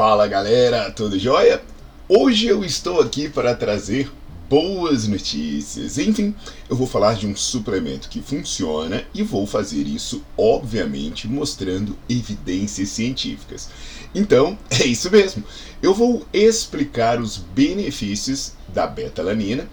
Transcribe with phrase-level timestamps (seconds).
[0.00, 1.60] Fala galera, tudo jóia?
[2.08, 4.10] Hoje eu estou aqui para trazer
[4.48, 5.98] boas notícias.
[5.98, 6.34] Enfim,
[6.70, 12.88] eu vou falar de um suplemento que funciona e vou fazer isso, obviamente, mostrando evidências
[12.88, 13.68] científicas.
[14.14, 15.44] Então, é isso mesmo.
[15.82, 19.68] Eu vou explicar os benefícios da betalanina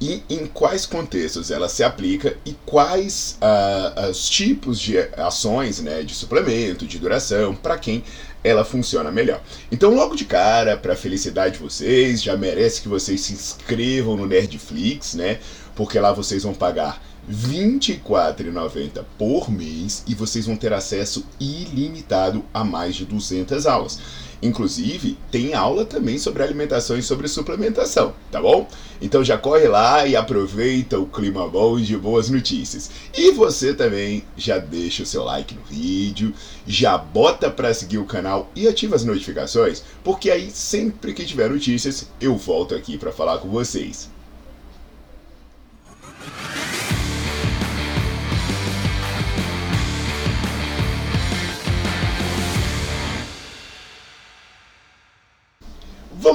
[0.00, 6.02] e em quais contextos ela se aplica e quais uh, os tipos de ações, né,
[6.02, 8.02] de suplemento, de duração, para quem
[8.44, 9.40] ela funciona melhor.
[9.70, 14.26] Então, logo de cara, para felicidade de vocês, já merece que vocês se inscrevam no
[14.26, 15.38] Nerdflix, né?
[15.74, 22.44] Porque lá vocês vão pagar R$ 24,90 por mês e vocês vão ter acesso ilimitado
[22.52, 23.98] a mais de 200 aulas.
[24.42, 28.68] Inclusive, tem aula também sobre alimentação e sobre suplementação, tá bom?
[29.00, 32.90] Então já corre lá e aproveita o clima bom de boas notícias.
[33.16, 36.34] E você também já deixa o seu like no vídeo,
[36.66, 41.48] já bota para seguir o canal e ativa as notificações, porque aí sempre que tiver
[41.48, 44.10] notícias, eu volto aqui para falar com vocês.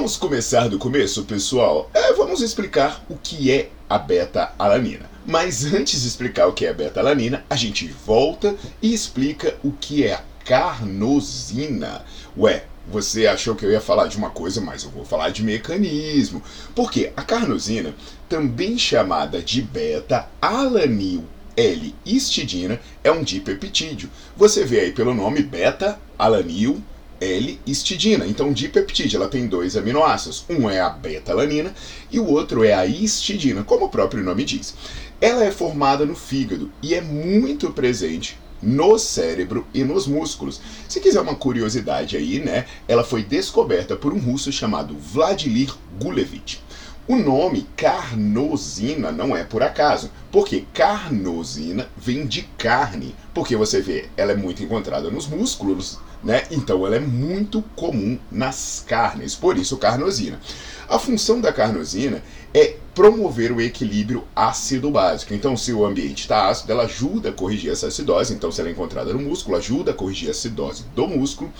[0.08, 1.90] Vamos começar do começo, pessoal?
[1.92, 5.04] É, vamos explicar o que é a beta-alanina.
[5.26, 9.70] Mas antes de explicar o que é a beta-alanina, a gente volta e explica o
[9.70, 12.06] que é a carnosina.
[12.38, 15.44] Ué, você achou que eu ia falar de uma coisa, mas eu vou falar de
[15.44, 16.42] mecanismo.
[16.74, 17.94] Porque a carnosina,
[18.30, 21.22] também chamada de beta-alanil
[21.54, 24.08] L-histidina, é um dipeptídeo.
[24.38, 26.82] Você vê aí pelo nome beta-alanil
[27.20, 28.26] L-histidina.
[28.26, 30.44] Então, dipeptídeo, ela tem dois aminoácidos.
[30.48, 31.74] Um é a beta-alanina
[32.10, 34.74] e o outro é a histidina, como o próprio nome diz.
[35.20, 40.60] Ela é formada no fígado e é muito presente no cérebro e nos músculos.
[40.88, 42.66] Se quiser uma curiosidade aí, né?
[42.86, 46.60] Ela foi descoberta por um russo chamado Vladimir Gulevich.
[47.06, 54.10] O nome carnosina não é por acaso, porque carnosina vem de carne, porque você vê,
[54.14, 56.44] ela é muito encontrada nos músculos, né?
[56.50, 60.40] Então ela é muito comum nas carnes, por isso carnosina.
[60.88, 62.22] A função da carnosina
[62.54, 65.34] é promover o equilíbrio ácido-básico.
[65.34, 68.34] Então, se o ambiente está ácido, ela ajuda a corrigir essa acidose.
[68.34, 71.52] Então, se ela é encontrada no músculo, ajuda a corrigir a acidose do músculo.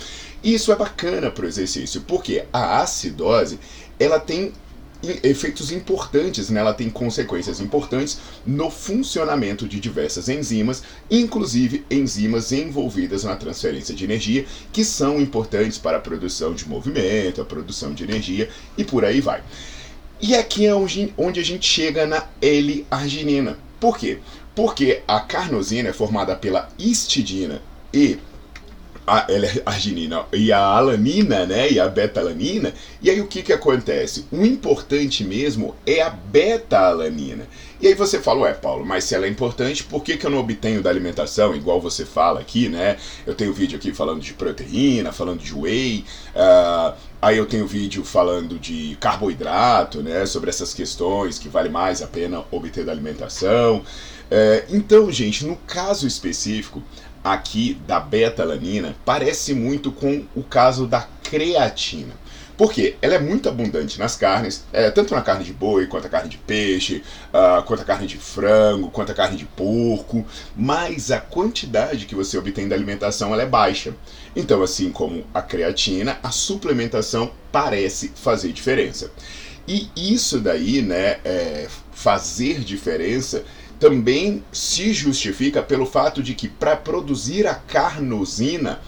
[0.43, 3.61] E isso é bacana para o exercício, porque a acidose
[4.01, 4.53] ela tem
[5.03, 6.61] efeitos importantes, né?
[6.61, 14.05] ela tem consequências importantes no funcionamento de diversas enzimas, inclusive enzimas envolvidas na transferência de
[14.05, 19.05] energia, que são importantes para a produção de movimento, a produção de energia e por
[19.05, 19.43] aí vai.
[20.21, 23.57] E aqui é onde a gente chega na L-arginina.
[23.79, 24.19] Por quê?
[24.55, 27.63] Porque a carnosina é formada pela histidina
[27.95, 28.19] e
[29.09, 29.27] a
[29.67, 32.73] arginina e a alanina, né, e a beta-alanina.
[33.03, 34.27] E aí o que que acontece?
[34.31, 37.47] O importante mesmo é a beta-alanina.
[37.81, 40.31] E aí você fala, ué, Paulo, mas se ela é importante, por que, que eu
[40.31, 42.97] não obtenho da alimentação, igual você fala aqui, né?
[43.25, 48.03] Eu tenho vídeo aqui falando de proteína, falando de whey, uh, aí eu tenho vídeo
[48.03, 50.27] falando de carboidrato, né?
[50.27, 53.85] Sobre essas questões que vale mais a pena obter da alimentação.
[54.31, 56.83] Uh, então, gente, no caso específico,
[57.23, 62.15] aqui da beta-alanina parece muito com o caso da creatina.
[62.57, 66.11] Porque ela é muito abundante nas carnes, é, tanto na carne de boi, quanto a
[66.11, 70.27] carne de peixe, uh, quanto a carne de frango, quanto a carne de porco,
[70.57, 73.95] mas a quantidade que você obtém da alimentação ela é baixa.
[74.35, 79.13] Então, assim como a creatina, a suplementação parece fazer diferença.
[79.69, 83.45] E isso daí, né, é, fazer diferença,
[83.79, 88.81] também se justifica pelo fato de que para produzir a carnosina,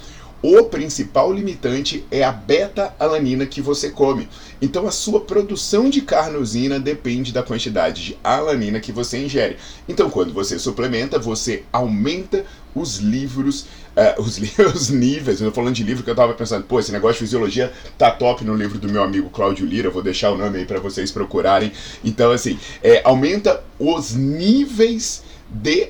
[0.43, 4.29] o principal limitante é a beta-alanina que você come.
[4.61, 9.57] Então a sua produção de carnosina depende da quantidade de alanina que você ingere.
[9.89, 12.45] Então quando você suplementa, você aumenta
[12.75, 13.67] os livros,
[13.97, 14.39] uh, os,
[14.75, 15.41] os, níveis.
[15.41, 18.11] Eu tô falando de livro que eu tava pensando, pô, esse negócio de fisiologia tá
[18.11, 19.91] top no livro do meu amigo Cláudio Lira.
[19.91, 21.71] Vou deixar o nome aí para vocês procurarem.
[22.03, 25.89] Então assim, é, aumenta os níveis de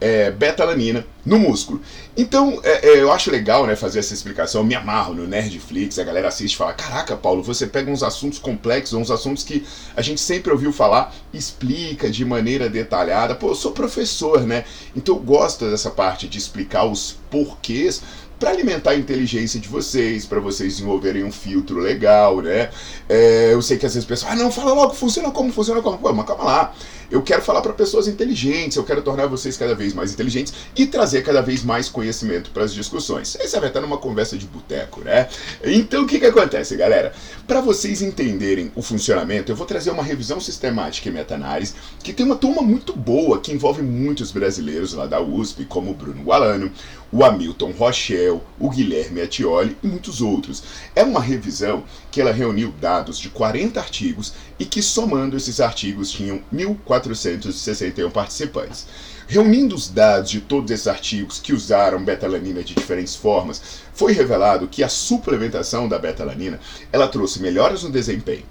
[0.00, 1.80] é, beta-alanina no músculo.
[2.16, 4.60] Então, é, é, eu acho legal né, fazer essa explicação.
[4.60, 8.02] Eu me amarro no Nerdflix, a galera assiste e fala: Caraca, Paulo, você pega uns
[8.02, 9.64] assuntos complexos, uns assuntos que
[9.96, 13.34] a gente sempre ouviu falar, explica de maneira detalhada.
[13.34, 14.64] Pô, eu sou professor, né?
[14.94, 18.02] Então eu gosto dessa parte de explicar os porquês
[18.38, 22.70] para alimentar a inteligência de vocês, para vocês desenvolverem um filtro legal, né?
[23.08, 25.80] É, eu sei que às vezes o pessoal, ah, não, fala logo, funciona como, funciona
[25.80, 25.98] como.
[25.98, 26.74] Pô, mas calma lá.
[27.10, 30.86] Eu quero falar para pessoas inteligentes, eu quero tornar vocês cada vez mais inteligentes e
[30.86, 33.36] trazer cada vez mais conhecimento para as discussões.
[33.40, 35.28] Essa vai estar numa conversa de boteco, né?
[35.64, 37.12] Então o que, que acontece, galera?
[37.46, 42.24] Para vocês entenderem o funcionamento, eu vou trazer uma revisão sistemática e meta-análise que tem
[42.24, 46.70] uma turma muito boa que envolve muitos brasileiros lá da USP, como o Bruno Gualano,
[47.14, 50.64] o Hamilton Rochelle, o Guilherme Atioli e muitos outros.
[50.96, 56.10] É uma revisão que ela reuniu dados de 40 artigos e que, somando esses artigos,
[56.10, 58.88] tinham 1.461 participantes.
[59.28, 63.62] Reunindo os dados de todos esses artigos que usaram betalanina de diferentes formas,
[63.94, 66.58] foi revelado que a suplementação da betalanina
[66.92, 68.44] ela trouxe melhoras no desempenho,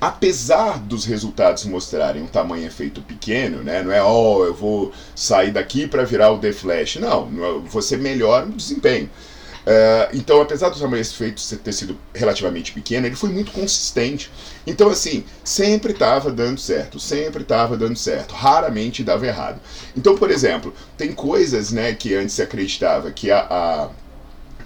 [0.00, 3.82] apesar dos resultados mostrarem um tamanho efeito pequeno, né?
[3.82, 6.96] Não é, ó, oh, eu vou sair daqui para virar o The Flash.
[6.96, 7.28] Não,
[7.66, 9.10] você melhora o desempenho.
[9.68, 14.30] Uh, então, apesar do tamanho efeito ter sido relativamente pequeno, ele foi muito consistente.
[14.66, 19.60] Então, assim, sempre estava dando certo, sempre estava dando certo, raramente dava errado.
[19.94, 23.90] Então, por exemplo, tem coisas né, que antes se acreditava que a, a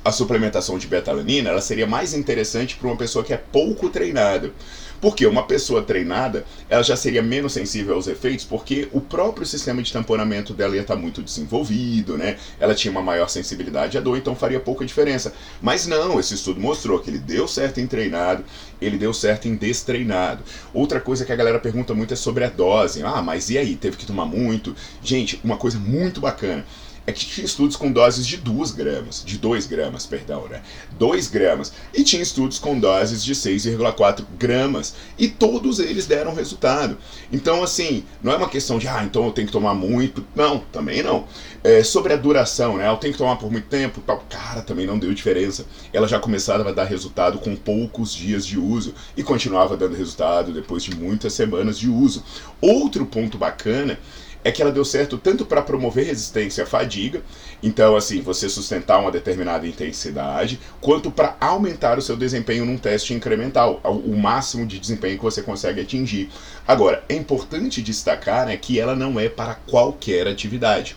[0.05, 4.53] a suplementação de betalanina ela seria mais interessante para uma pessoa que é pouco treinada.
[5.01, 9.83] Porque uma pessoa treinada, ela já seria menos sensível aos efeitos, porque o próprio sistema
[9.83, 12.37] de tamponamento dela ia estar muito desenvolvido, né?
[12.61, 15.35] Ela tinha uma maior sensibilidade à dor, então faria pouca diferença.
[15.61, 18.45] Mas não, esse estudo mostrou que ele deu certo em treinado,
[18.81, 20.45] ele deu certo em destreinado.
[20.73, 23.03] Outra coisa que a galera pergunta muito é sobre a dose.
[23.03, 23.75] Ah, mas e aí?
[23.75, 24.73] Teve que tomar muito?
[25.03, 26.65] Gente, uma coisa muito bacana
[27.07, 30.63] é que tinha estudos com doses de 2 gramas, de 2 gramas, perdão, né?
[30.99, 31.73] 2 gramas.
[31.93, 34.95] E tinha estudos com doses de 6,4 gramas.
[35.19, 36.97] E todos eles deram resultado.
[37.33, 40.25] Então, assim, não é uma questão de, ah, então eu tenho que tomar muito.
[40.35, 41.27] Não, também não.
[41.65, 42.89] É, sobre a duração, né?
[42.89, 44.01] Eu tenho que tomar por muito tempo.
[44.29, 45.67] Cara, também não deu diferença.
[45.93, 50.53] Ela já começava a dar resultado com poucos dias de uso e continuava dando resultado
[50.53, 52.23] depois de muitas semanas de uso.
[52.61, 53.99] Outro ponto bacana
[54.45, 57.23] é que ela deu certo tanto para promover resistência à fadiga,
[57.63, 63.15] então assim, você sustentar uma determinada intensidade, quanto para aumentar o seu desempenho num teste
[63.15, 66.31] incremental, o máximo de desempenho que você consegue atingir.
[66.67, 70.97] Agora, é importante destacar né, que ela não é para qualquer atividade.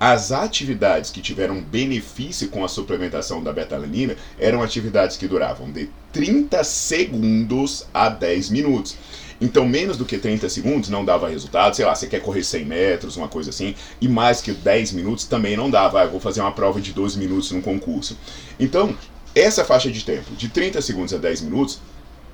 [0.00, 5.90] As atividades que tiveram benefício com a suplementação da betalanina eram atividades que duravam de
[6.12, 8.96] 30 segundos a 10 minutos.
[9.40, 11.74] Então, menos do que 30 segundos não dava resultado.
[11.74, 13.74] Sei lá, você quer correr 100 metros, uma coisa assim.
[14.00, 16.02] E mais que 10 minutos também não dava.
[16.02, 18.18] Ah, vou fazer uma prova de 12 minutos no concurso.
[18.58, 18.96] Então,
[19.34, 21.80] essa faixa de tempo, de 30 segundos a 10 minutos,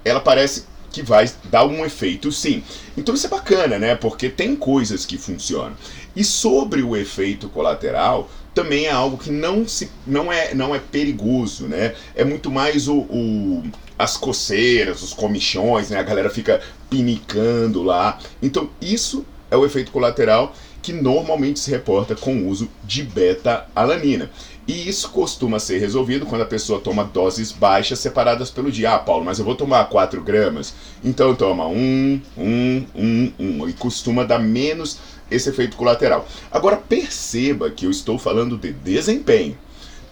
[0.05, 2.63] ela parece que vai dar um efeito sim.
[2.97, 3.97] Então isso é bacana, né?
[3.97, 5.77] Porque tem coisas que funcionam.
[6.15, 10.79] E sobre o efeito colateral, também é algo que não, se, não, é, não é
[10.79, 11.95] perigoso, né?
[12.15, 13.65] É muito mais o, o
[13.99, 15.99] as coceiras, os comichões, né?
[15.99, 16.61] A galera fica
[16.91, 18.19] pinicando lá.
[18.43, 24.31] Então, isso é o efeito colateral que normalmente se reporta com o uso de beta-alanina.
[24.69, 28.95] E isso costuma ser resolvido quando a pessoa toma doses baixas separadas pelo dia.
[28.95, 30.75] Ah, Paulo, mas eu vou tomar 4 gramas.
[31.03, 33.69] Então toma 1, 1, 1, 1.
[33.69, 34.99] E costuma dar menos
[35.31, 36.27] esse efeito colateral.
[36.51, 39.57] Agora perceba que eu estou falando de desempenho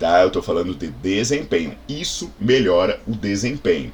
[0.03, 0.21] tá?
[0.21, 1.77] Eu estou falando de desempenho.
[1.89, 3.93] Isso melhora o desempenho.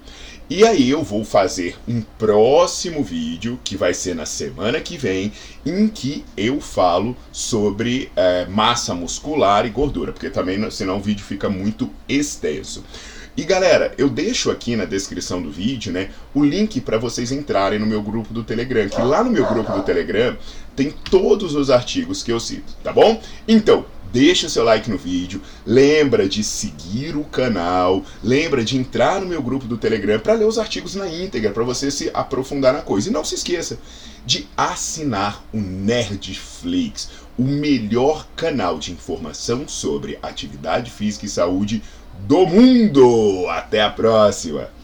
[0.49, 5.31] E aí eu vou fazer um próximo vídeo que vai ser na semana que vem,
[5.67, 11.23] em que eu falo sobre é, massa muscular e gordura, porque também senão o vídeo
[11.23, 12.83] fica muito extenso.
[13.37, 17.79] E galera, eu deixo aqui na descrição do vídeo, né, o link para vocês entrarem
[17.79, 20.37] no meu grupo do Telegram, que lá no meu grupo do Telegram
[20.75, 23.21] tem todos os artigos que eu cito, tá bom?
[23.47, 29.21] Então, deixa o seu like no vídeo, lembra de seguir o canal, lembra de entrar
[29.21, 32.73] no meu grupo do Telegram para ler os artigos na íntegra, para você se aprofundar
[32.73, 33.09] na coisa.
[33.09, 33.79] E não se esqueça
[34.25, 41.83] de assinar o Nerdflix, o melhor canal de informação sobre atividade física e saúde
[42.27, 43.47] do mundo.
[43.49, 44.78] Até a próxima!